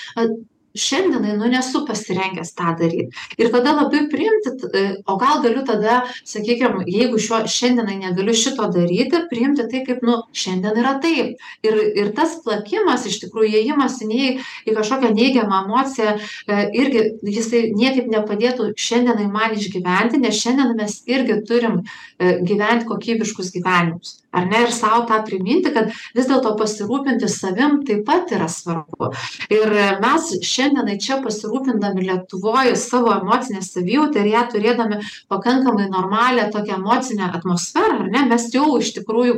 šiandienai 0.75 1.35
nu 1.39 1.49
nesu 1.51 1.85
pasirengęs 1.87 2.53
tą 2.57 2.75
daryt. 2.79 3.13
Ir 3.37 3.51
tada 3.53 3.75
labai 3.75 4.05
priimti 4.11 4.53
e, 4.71 4.83
o 5.07 5.17
gal 5.21 5.41
galiu 5.43 5.63
tada 5.67 6.03
sakykim 6.27 6.83
jeigu 6.85 7.19
šiuo 7.21 7.43
šiandienai 7.49 7.97
negaliu 8.01 8.35
šito 8.35 8.67
daryti 8.73 9.23
priimti 9.29 9.67
tai 9.71 9.83
kaip 9.87 10.03
nu 10.05 10.19
šiandien 10.35 10.81
yra 10.81 10.95
taip. 11.03 11.39
Ir 11.65 11.79
ir 12.03 12.11
tas 12.17 12.37
plakimas 12.43 13.07
iš 13.09 13.21
tikrųjų 13.23 13.61
įėjimas 13.61 14.01
į 14.03 14.09
nei 14.11 14.31
į 14.65 14.75
kažkokią 14.75 15.13
neigiamą 15.15 15.63
emociją 15.65 16.17
e, 16.17 16.59
irgi 16.81 17.05
jisai 17.37 17.69
niekaip 17.75 18.11
nepadėtų 18.11 18.73
šiandienai 18.75 19.29
man 19.31 19.55
išgyventi 19.55 20.21
nes 20.21 20.41
šiandien 20.41 20.75
mes 20.77 21.01
irgi 21.09 21.41
turim 21.47 21.81
e, 21.81 22.37
gyvent 22.45 22.87
kokybiškus 22.89 23.53
gyvenimus. 23.55 24.19
Ar 24.35 24.49
ne? 24.51 24.65
Ir 24.65 24.71
sau 24.75 25.05
tą 25.07 25.21
priminti 25.27 25.71
kad 25.71 25.93
vis 26.15 26.27
dėlto 26.27 26.55
pasirūpinti 26.59 27.29
savim 27.31 27.79
taip 27.87 28.03
pat 28.07 28.33
yra 28.35 28.49
svarbu. 28.51 29.13
Ir 29.53 29.71
mes 30.03 30.33
šiandienai 30.65 30.97
čia 31.01 31.19
pasirūpindami 31.23 32.05
lietuvoj 32.05 32.73
savo 32.79 33.13
emocine 33.13 33.61
savijauta 33.61 34.21
ir 34.21 34.31
ją 34.33 34.43
turėdami 34.51 34.99
pakankamai 35.31 35.87
normalią 35.91 36.49
tokią 36.53 36.79
emocinę 36.79 37.29
atmosferą 37.37 37.99
ar 38.05 38.09
ne 38.11 38.25
mes 38.29 38.47
jau 38.53 38.77
iš 38.79 38.93
tikrųjų 38.97 39.37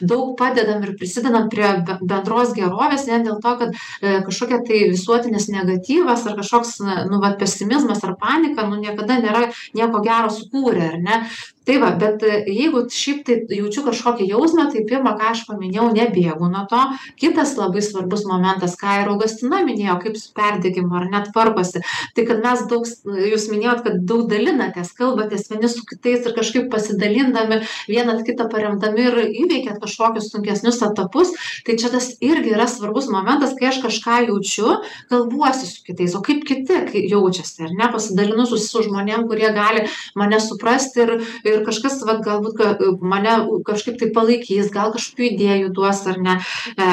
daug 0.00 0.36
padedam 0.38 0.82
ir 0.86 0.94
prisidedam 0.98 1.48
prie 1.52 1.68
be 1.86 1.98
bendros 2.00 2.54
gerovės 2.56 3.06
vien 3.10 3.26
dėl 3.26 3.40
to 3.42 3.56
kad 3.60 3.74
e, 3.74 4.20
kažkokia 4.26 4.62
tai 4.68 4.82
visuotinis 4.94 5.50
negatyvas 5.52 6.26
ar 6.26 6.38
kažkoks 6.38 6.78
nu 7.10 7.20
vat 7.22 7.38
pesimizmas 7.42 8.04
ar 8.04 8.16
panika 8.20 8.66
nu 8.68 8.78
niekada 8.78 9.18
nėra 9.18 9.48
nieko 9.74 10.02
gero 10.04 10.30
sukūrę 10.32 10.92
ar 10.92 10.98
ne 11.02 11.22
tai 11.68 11.76
va 11.82 11.90
bet 12.00 12.22
jeigu 12.48 12.86
šiaip 12.88 13.24
tai 13.28 13.34
jaučiu 13.58 13.82
kažkokį 13.84 14.30
jausmą 14.30 14.68
tai 14.72 14.84
pirma 14.88 15.12
ką 15.18 15.32
aš 15.34 15.42
paminėjau 15.48 15.90
nebėgu 15.92 16.48
nuo 16.48 16.64
to. 16.70 16.80
Kitas 17.20 17.52
labai 17.58 17.82
svarbus 17.84 18.24
momentas 18.28 18.76
ką 18.80 19.02
ir 19.02 19.10
augustina 19.12 19.60
minėjo 19.66 19.98
kaip 20.00 20.16
su 20.16 20.32
perdegimu 20.36 20.96
ar 20.96 21.08
ne 21.12 21.20
tvarkosi. 21.26 21.82
Tai 22.16 22.24
kad 22.30 22.40
mes 22.44 22.62
daug 22.70 22.88
jūs 23.28 23.48
minėjot 23.52 23.84
kad 23.84 23.98
daug 24.08 24.24
dalinatės 24.30 24.94
kalbatės 24.96 25.50
vieni 25.52 25.68
su 25.68 25.84
kitais 25.88 26.24
ir 26.24 26.36
kažkaip 26.38 26.70
pasidalindami 26.72 27.60
vienas 27.90 28.24
kitą 28.24 28.48
paremdami 28.48 29.04
ir 29.10 29.20
įveikiat 29.26 29.76
kažkokius 29.82 30.30
sunkesnius 30.32 30.80
etapus. 30.88 31.34
Tai 31.68 31.76
čia 31.80 31.92
tas 31.92 32.14
irgi 32.24 32.56
yra 32.56 32.68
svarbus 32.70 33.10
momentas 33.12 33.52
kai 33.58 33.68
aš 33.74 33.82
kažką 33.84 34.22
jaučiu 34.30 34.78
kalbuosi 35.12 35.68
su 35.68 35.84
kitais. 35.84 36.16
O 36.16 36.24
kaip 36.24 36.48
kiti 36.48 37.04
jaučiasi 37.12 37.68
ar 37.68 37.76
ne 37.76 37.92
pasidalinu 37.92 38.48
su 38.48 38.56
su 38.62 38.86
žmonėm 38.88 39.28
kurie 39.28 39.52
gali 39.52 39.84
mane 40.16 40.40
suprasti 40.40 41.04
ir 41.04 41.14
ir 41.44 41.57
ir 41.58 41.64
kažkas 41.66 42.00
vat 42.08 42.22
galbūt 42.26 42.58
ka 42.58 42.90
mane 43.00 43.36
kažkaip 43.66 43.98
tai 44.00 44.10
palaikys 44.14 44.72
gal 44.74 44.92
kažkokių 44.94 45.26
idėjų 45.32 45.72
duos 45.76 46.04
ar 46.10 46.20
ne 46.24 46.38
e 46.74 46.90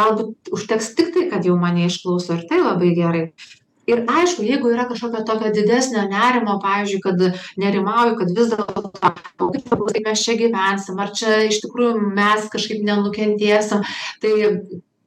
galbūt 0.00 0.52
užteks 0.54 0.92
tiktai 0.98 1.28
kad 1.32 1.48
jau 1.48 1.56
mane 1.60 1.88
išklauso 1.88 2.36
ir 2.36 2.44
tai 2.50 2.62
labai 2.64 2.94
gerai. 2.98 3.24
Ir 3.88 4.02
aišku 4.04 4.44
jeigu 4.44 4.68
yra 4.68 4.84
kažkokio 4.88 5.22
tokio 5.24 5.48
didesnio 5.56 6.02
nerimo 6.10 6.58
pavyzdžiui 6.60 7.00
kad 7.06 7.22
nerimauju 7.62 8.18
kad 8.18 8.34
vis 8.36 8.50
dėlto 8.52 8.90
o 9.40 9.48
kaip 9.54 9.62
čia 9.64 9.78
bus 9.80 9.94
kaip 9.94 10.10
mes 10.10 10.24
čia 10.26 10.34
gyvensim 10.42 11.00
ar 11.00 11.14
čia 11.16 11.38
iš 11.48 11.62
tikrųjų 11.64 12.10
mes 12.18 12.50
kažkaip 12.52 12.84
nenukentėsim 12.84 13.86
tai 14.20 14.34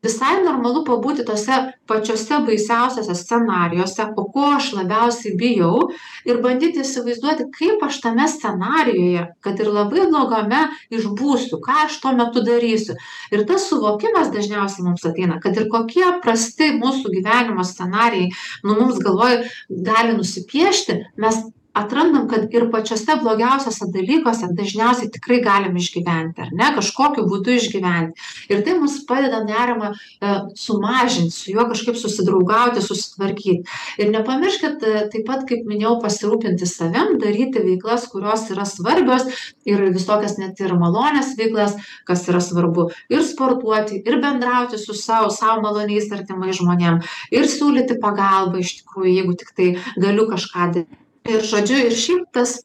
visai 0.06 0.42
normalu 0.44 0.84
pabūti 0.88 1.26
tuose 1.26 1.58
pačiuose 1.90 2.40
baisiausiuose 2.48 3.16
scenarijuose 3.18 4.08
o 4.18 4.26
ko 4.34 4.48
aš 4.56 4.72
labiausiai 4.78 5.36
bijau 5.38 5.92
ir 6.26 6.42
bandyti 6.46 6.82
įsivaizduoti 6.82 7.48
kaip 7.58 7.86
aš 7.88 8.02
tame 8.06 8.28
scenarijuje 8.32 9.28
kad 9.46 9.62
ir 9.62 9.72
labai 9.76 10.08
blogame 10.10 10.64
išbūsiu 10.94 11.62
ką 11.62 11.86
aš 11.86 12.00
tuo 12.02 12.16
metu 12.18 12.44
darysiu. 12.46 12.98
Ir 13.32 13.46
tas 13.50 13.68
suvokimas 13.70 14.34
dažniausiai 14.34 14.88
mums 14.88 15.06
ateina 15.06 15.40
kad 15.44 15.58
ir 15.58 15.70
kokie 15.72 16.08
prasti 16.26 16.74
mūsų 16.82 17.14
gyvenimo 17.18 17.66
scenarijai 17.68 18.32
nu 18.66 18.78
mums 18.80 19.02
galvoj 19.06 19.44
gali 19.70 20.18
nusipiešti 20.18 21.02
mes 21.22 21.44
atrandam 21.74 22.28
kad 22.28 22.54
ir 22.54 22.68
pačiuose 22.72 23.16
blogiausiuose 23.22 23.88
dalykuose 23.94 24.50
dažniausiai 24.58 25.12
tikrai 25.14 25.40
galim 25.44 25.78
išgyventi 25.80 26.44
ar 26.44 26.52
ne? 26.52 26.68
Kažkokiu 26.76 27.24
būdu 27.30 27.56
išgyventi. 27.56 28.20
Ir 28.52 28.64
tai 28.66 28.76
mums 28.80 28.98
padeda 29.08 29.40
nerimą 29.46 29.92
e, 29.94 30.34
sumažint 30.60 31.32
su 31.34 31.54
juo 31.54 31.66
kažkaip 31.70 32.00
susidraugauti 32.00 32.84
susitvarkyt 32.84 33.72
ir 34.04 34.12
nepamirškit 34.12 34.84
e, 34.84 34.94
taip 35.14 35.28
pat 35.30 35.46
kaip 35.48 35.64
minėjau 35.70 35.96
pasirūpinti 36.04 36.68
savim 36.68 37.16
daryti 37.24 37.64
veiklas 37.64 38.08
kurios 38.12 38.50
yra 38.52 38.68
svarbios 38.68 39.30
ir 39.68 39.86
visokias 39.96 40.38
net 40.42 40.60
ir 40.60 40.76
malonias 40.76 41.36
veiklas 41.40 41.78
kas 42.08 42.28
yra 42.28 42.44
svarbu. 42.44 42.90
Ir 43.14 43.24
sportuoti 43.28 44.02
ir 44.04 44.20
bendrauti 44.24 44.80
su 44.82 44.98
sau 44.98 45.30
sau 45.32 45.62
maloniais 45.64 46.12
artimais 46.12 46.60
žmonėm 46.60 47.00
ir 47.32 47.48
siūlyti 47.48 48.00
pagalbą 48.04 48.60
iš 48.60 48.82
tikrųjų 48.82 49.16
jeigu 49.22 49.38
tiktai 49.40 49.70
galiu 49.96 50.28
kažką 50.28 50.68
daryt 50.76 51.01
ir 51.30 51.46
žodžiu 51.54 51.80
ir 51.88 51.96
šiaip 51.98 52.28
tas 52.36 52.58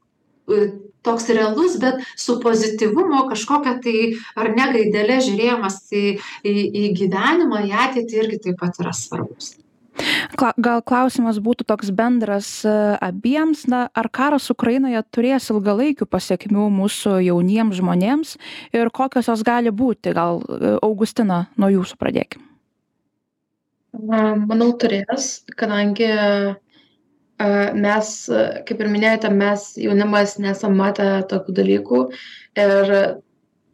e, 0.49 0.71
toks 1.07 1.29
realus 1.31 1.77
bet 1.83 2.03
su 2.17 2.39
pozityvumo 2.43 3.27
kažkokia 3.31 3.77
tai 3.85 4.17
ar 4.39 4.51
ne 4.57 4.71
gaidele 4.75 5.21
žiūrėjimas 5.29 5.79
į 5.93 6.07
į 6.47 6.57
į 6.83 6.89
gyvenimą 7.03 7.67
į 7.69 7.79
ateitį 7.87 8.21
irgi 8.25 8.43
taip 8.49 8.61
pat 8.65 8.83
yra 8.83 8.95
svarbus 8.97 9.55
gal 10.37 10.83
klausimas 10.85 11.39
būtų 11.43 11.67
toks 11.69 11.91
bendras 11.95 12.49
e, 12.67 12.73
abiems, 13.03 13.67
na, 13.71 13.87
ar 13.97 14.09
karas 14.13 14.51
Ukrainoje 14.53 15.01
turės 15.15 15.49
ilgalaikių 15.53 16.09
pasiekmių 16.11 16.69
mūsų 16.75 17.17
jauniems 17.27 17.79
žmonėms 17.81 18.37
ir 18.77 18.91
kokios 18.91 19.31
jos 19.31 19.45
gali 19.47 19.73
būti, 19.73 20.13
gal 20.17 20.43
e, 20.43 20.77
Augustina, 20.85 21.47
nuo 21.57 21.71
jūsų 21.73 21.97
pradėkime. 22.01 22.45
Manau, 23.97 24.75
turės, 24.77 25.47
kadangi 25.57 26.11
mes, 27.38 28.11
kaip 28.69 28.81
ir 28.81 28.88
minėjote, 28.88 29.31
mes 29.35 29.69
jaunimas 29.81 30.38
nesam 30.40 30.76
matę 30.78 31.09
tokių 31.28 31.57
dalykų 31.59 32.02
ir 32.62 32.93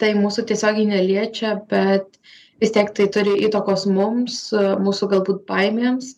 tai 0.02 0.11
mūsų 0.19 0.47
tiesiogiai 0.49 0.88
neliečia, 0.90 1.54
bet 1.71 2.19
vis 2.62 2.75
tiek 2.75 2.90
tai 2.95 3.07
turi 3.14 3.37
įtakos 3.47 3.87
mums, 3.87 4.49
mūsų 4.52 5.11
galbūt 5.14 5.45
baimėms, 5.47 6.16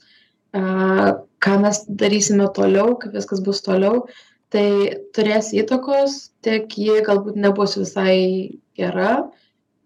ką 1.44 1.58
mes 1.60 1.82
darysime 1.88 2.48
toliau, 2.56 2.96
kaip 3.00 3.16
viskas 3.16 3.44
bus 3.44 3.60
toliau. 3.64 4.06
Tai 4.54 4.66
turės 5.16 5.50
įtakos, 5.56 6.30
tik 6.46 6.76
ji 6.78 7.00
galbūt 7.04 7.34
nebus 7.40 7.74
visai 7.74 8.54
gera, 8.78 9.24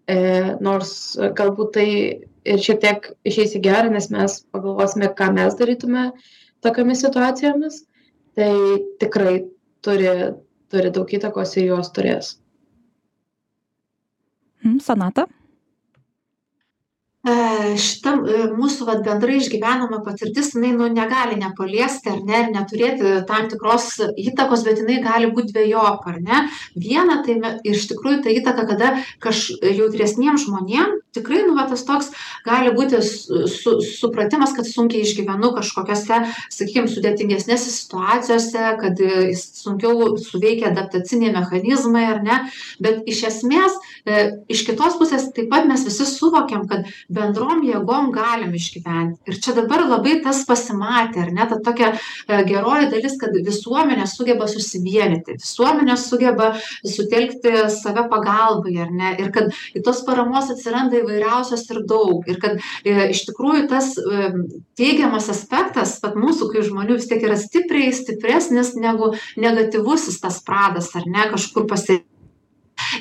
e, 0.05 0.17
nors 0.61 0.91
galbūt 1.17 1.71
tai 1.73 1.87
ir 2.45 2.61
šiek 2.61 2.81
tiek 2.83 3.07
išeis 3.25 3.55
į 3.57 3.63
gerą, 3.65 3.89
nes 3.95 4.11
mes 4.13 4.35
pagalvosime, 4.53 5.09
ką 5.17 5.31
mes 5.33 5.57
darytume 5.57 6.11
tokiomis 6.65 7.03
situacijomis, 7.05 7.81
tai 8.37 8.51
tikrai 9.01 9.35
turi, 9.85 10.13
turi 10.71 10.93
daug 10.95 11.17
įtakos 11.19 11.57
ir 11.57 11.71
jos 11.73 11.91
turės. 11.95 12.37
Hmm, 14.63 14.79
Sanata? 14.83 15.29
E, 17.27 17.33
šita 17.75 18.13
e, 18.15 18.43
mūsų 18.55 18.85
vat 18.87 19.01
bendrai 19.03 19.41
išgyvenama 19.41 19.97
patirtis 20.05 20.53
jinai 20.53 20.69
nu 20.71 20.85
negali 20.87 21.35
nepaliesti 21.39 22.13
ar 22.13 22.21
ne 22.23 22.37
ir 22.45 22.51
neturėti 22.53 23.11
tam 23.27 23.49
tikros 23.51 23.89
įtakos 24.23 24.63
bet 24.63 24.79
jinai 24.79 25.01
gali 25.03 25.27
būt 25.35 25.51
dvejopa 25.51 26.13
ar 26.13 26.21
ne 26.23 26.39
viena 26.79 27.19
tai 27.25 27.35
iš 27.67 27.89
tikrųjų 27.91 28.21
ta 28.23 28.31
įtaka 28.31 28.63
kada 28.71 28.93
kaž 29.19 29.49
jautresniem 29.59 30.39
žmonėm 30.39 30.95
tikrai 31.15 31.43
nu 31.47 31.55
va 31.57 31.65
tas 31.69 31.83
toks 31.87 32.11
gali 32.45 32.71
būti 32.75 32.99
su 33.01 33.75
supratimas 33.85 34.53
kad 34.57 34.67
sunkiai 34.67 35.05
išgyvenu 35.05 35.51
kažkokiose 35.55 36.19
sakykim 36.53 36.89
sudėtingesnėse 36.91 37.71
situacijose 37.73 38.65
kad 38.81 39.01
e, 39.01 39.31
sunkiau 39.35 40.13
suveikia 40.21 40.69
adaptaciniai 40.69 41.33
mechanizmai 41.33 42.05
ar 42.13 42.21
ne? 42.25 42.37
Bet 42.83 43.07
iš 43.09 43.23
esmės 43.31 43.77
iš 44.49 44.63
kitos 44.67 44.97
pusės 44.99 45.29
taip 45.35 45.49
pat 45.51 45.67
mes 45.69 45.83
visi 45.87 46.05
suvokiam 46.07 46.67
kad 46.69 46.87
bendrom 47.13 47.63
jėgom 47.65 48.11
galim 48.15 48.53
išgyventi. 48.57 49.19
Ir 49.29 49.39
čia 49.41 49.55
dabar 49.57 49.85
labai 49.87 50.19
tas 50.25 50.43
pasimatė 50.49 51.25
ar 51.25 51.33
ne? 51.33 51.47
Ta 51.49 51.59
tokia 51.65 51.91
e, 51.95 52.43
geroji 52.49 52.91
dalis 52.93 53.17
kad 53.21 53.33
visuomenė 53.33 54.05
sugeba 54.09 54.49
susivienyti 54.51 55.39
visuomenė 55.39 55.97
sugeba 55.99 56.53
sutelkti 56.85 57.65
save 57.73 58.05
pagalbai 58.13 58.77
ar 58.85 58.93
ne? 58.93 59.15
Ir 59.23 59.33
kad 59.35 59.49
tos 59.85 60.03
paramos 60.07 60.53
atsiranda 60.53 60.98
įvairiausios 61.03 61.65
ir 61.71 61.81
daug. 61.89 62.27
Ir 62.29 62.39
kad 62.41 62.59
e, 62.59 62.95
iš 63.13 63.25
tikrųjų 63.29 63.65
tas 63.71 63.93
e, 63.97 64.29
teigiamas 64.79 65.29
aspektas 65.33 65.97
vat 66.03 66.17
mūsų 66.19 66.51
kaip 66.53 66.67
žmonių 66.69 66.99
vis 66.99 67.09
tiek 67.09 67.25
yra 67.25 67.39
stipriai 67.39 67.91
stipresnis 67.95 68.75
negu 68.79 69.13
negatyvusis 69.39 70.21
tas 70.23 70.41
pradas 70.45 70.91
ar 70.97 71.07
ne 71.09 71.29
kažkur 71.33 71.67
pasi 71.69 72.01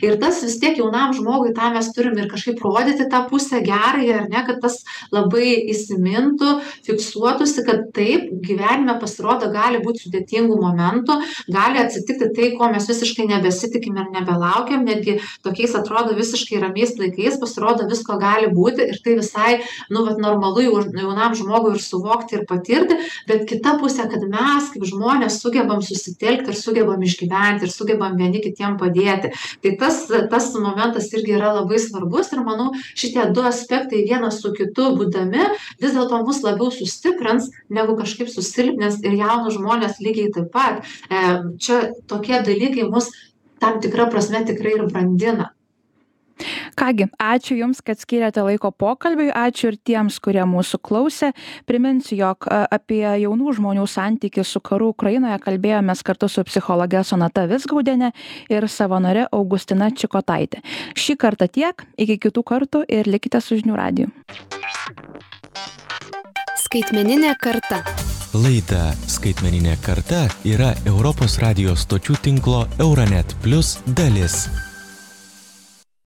ir 0.02 0.16
tas 0.20 0.40
vis 0.44 0.58
tiek 0.60 0.78
jaunam 0.78 1.14
žmogui 1.16 1.54
tą 1.56 1.70
mes 1.74 1.90
turim 1.96 2.16
ir 2.18 2.28
kažkaip 2.30 2.60
rodyti 2.64 3.08
tą 3.10 3.24
pusę 3.30 3.60
gerąją 3.64 4.18
ar 4.22 4.28
ne 4.32 4.42
kad 4.46 4.60
tas 4.62 4.80
labai 5.14 5.54
įsimintų 5.72 6.54
fiksuotųsi 6.86 7.64
kad 7.66 7.88
taip 7.96 8.30
gyvenime 8.44 8.98
pasirodo 9.00 9.50
gali 9.54 9.82
būt 9.84 10.02
sudėtingų 10.04 10.58
momentų 10.62 11.18
gali 11.54 11.82
atsitikti 11.82 12.30
tai 12.36 12.50
ko 12.58 12.70
mes 12.72 12.88
visiškai 12.90 13.28
nebesitikim 13.32 13.98
ir 14.02 14.10
nebelaukiam 14.14 14.84
netgi 14.88 15.18
tokiais 15.46 15.76
atrodo 15.78 16.16
visiškai 16.18 16.62
ramiais 16.64 16.96
laikais 17.00 17.38
pasirodo 17.40 17.88
visko 17.90 18.18
gali 18.20 18.50
būti 18.54 18.88
ir 18.92 19.00
tai 19.04 19.18
visai 19.20 19.52
nu 19.90 20.04
vat 20.06 20.20
normalu 20.22 20.66
jau 20.66 20.84
jaunam 21.02 21.36
žmogui 21.38 21.76
ir 21.76 21.82
suvokti 21.82 22.38
ir 22.38 22.46
patirti 22.48 22.98
bet 23.28 23.46
kita 23.50 23.76
pusė 23.82 24.08
kad 24.10 24.24
mes 24.28 24.70
kaip 24.74 24.86
žmonės 24.88 25.40
sugebam 25.42 25.82
susitelkti 25.84 26.52
ir 26.52 26.58
sugebam 26.58 27.02
išgyventi 27.04 27.66
ir 27.66 27.72
sugebam 27.72 28.16
vieni 28.18 28.42
kitiem 28.44 28.76
padėti. 28.80 29.32
Tai 29.62 29.74
tas 29.80 30.04
tas 30.30 30.48
momentas 30.54 31.10
irgi 31.12 31.36
yra 31.38 31.52
labai 31.58 31.80
svarbus 31.82 32.32
ir 32.32 32.42
manau 32.46 32.70
šitie 32.94 33.28
du 33.34 33.44
aspektai 33.48 34.04
vienas 34.08 34.40
su 34.42 34.52
kitu 34.56 34.90
būdami 34.98 35.44
vis 35.82 35.94
dėlto 35.96 36.22
mus 36.26 36.42
labiau 36.46 36.72
sustiprins 36.74 37.50
negu 37.68 37.96
kažkaip 38.00 38.30
susilpnins 38.32 39.00
ir 39.04 39.18
jaunus 39.20 39.58
žmones 39.58 40.00
lygiai 40.04 40.32
taip 40.34 40.50
pat. 40.52 40.84
E 41.10 41.22
čia 41.62 41.92
tokie 42.10 42.42
dalykai 42.42 42.88
mus 42.90 43.10
tam 43.58 43.80
tikra 43.82 44.08
prasme 44.10 44.44
tikrai 44.46 44.76
ir 44.78 44.90
brandina 44.90 45.52
ką 46.78 46.90
gi 46.98 47.08
ačiū 47.22 47.58
jums 47.58 47.82
kad 47.84 48.00
skyrėte 48.00 48.44
laiko 48.46 48.70
pokalbiui 48.70 49.30
ačiū 49.32 49.72
ir 49.72 49.78
tiems 49.90 50.18
kurie 50.24 50.44
mūsų 50.48 50.80
klausė 50.84 51.32
priminsiu 51.68 52.18
jog 52.20 52.48
apie 52.48 53.04
jaunų 53.24 53.56
žmonių 53.58 53.86
santykį 53.88 54.44
su 54.44 54.62
karu 54.64 54.92
ukrainoje 54.94 55.38
kalbėjomės 55.44 56.04
kartu 56.06 56.30
su 56.32 56.44
psichologe 56.48 57.04
sonata 57.04 57.46
vizgaudiene 57.50 58.12
ir 58.52 58.68
savanore 58.68 59.26
augustina 59.32 59.90
čikotaite 59.90 60.62
šį 60.98 61.18
kartą 61.20 61.48
tiek 61.48 61.86
iki 61.96 62.18
kitų 62.28 62.46
kartų 62.52 62.84
ir 62.88 63.10
likite 63.10 63.42
su 63.44 63.58
žinių 63.60 63.78
radiju 63.78 64.12
Skaitmeninė 66.68 67.30
karta. 67.40 67.78
Laida 68.36 68.90
Skaitmeninė 69.08 69.78
karta 69.80 70.26
yra 70.44 70.74
Europos 70.84 71.38
radijos 71.40 71.86
stočių 71.86 72.20
tinklo 72.28 72.64
Euronet 72.76 73.32
Plus 73.40 73.78
dalis. 73.96 74.42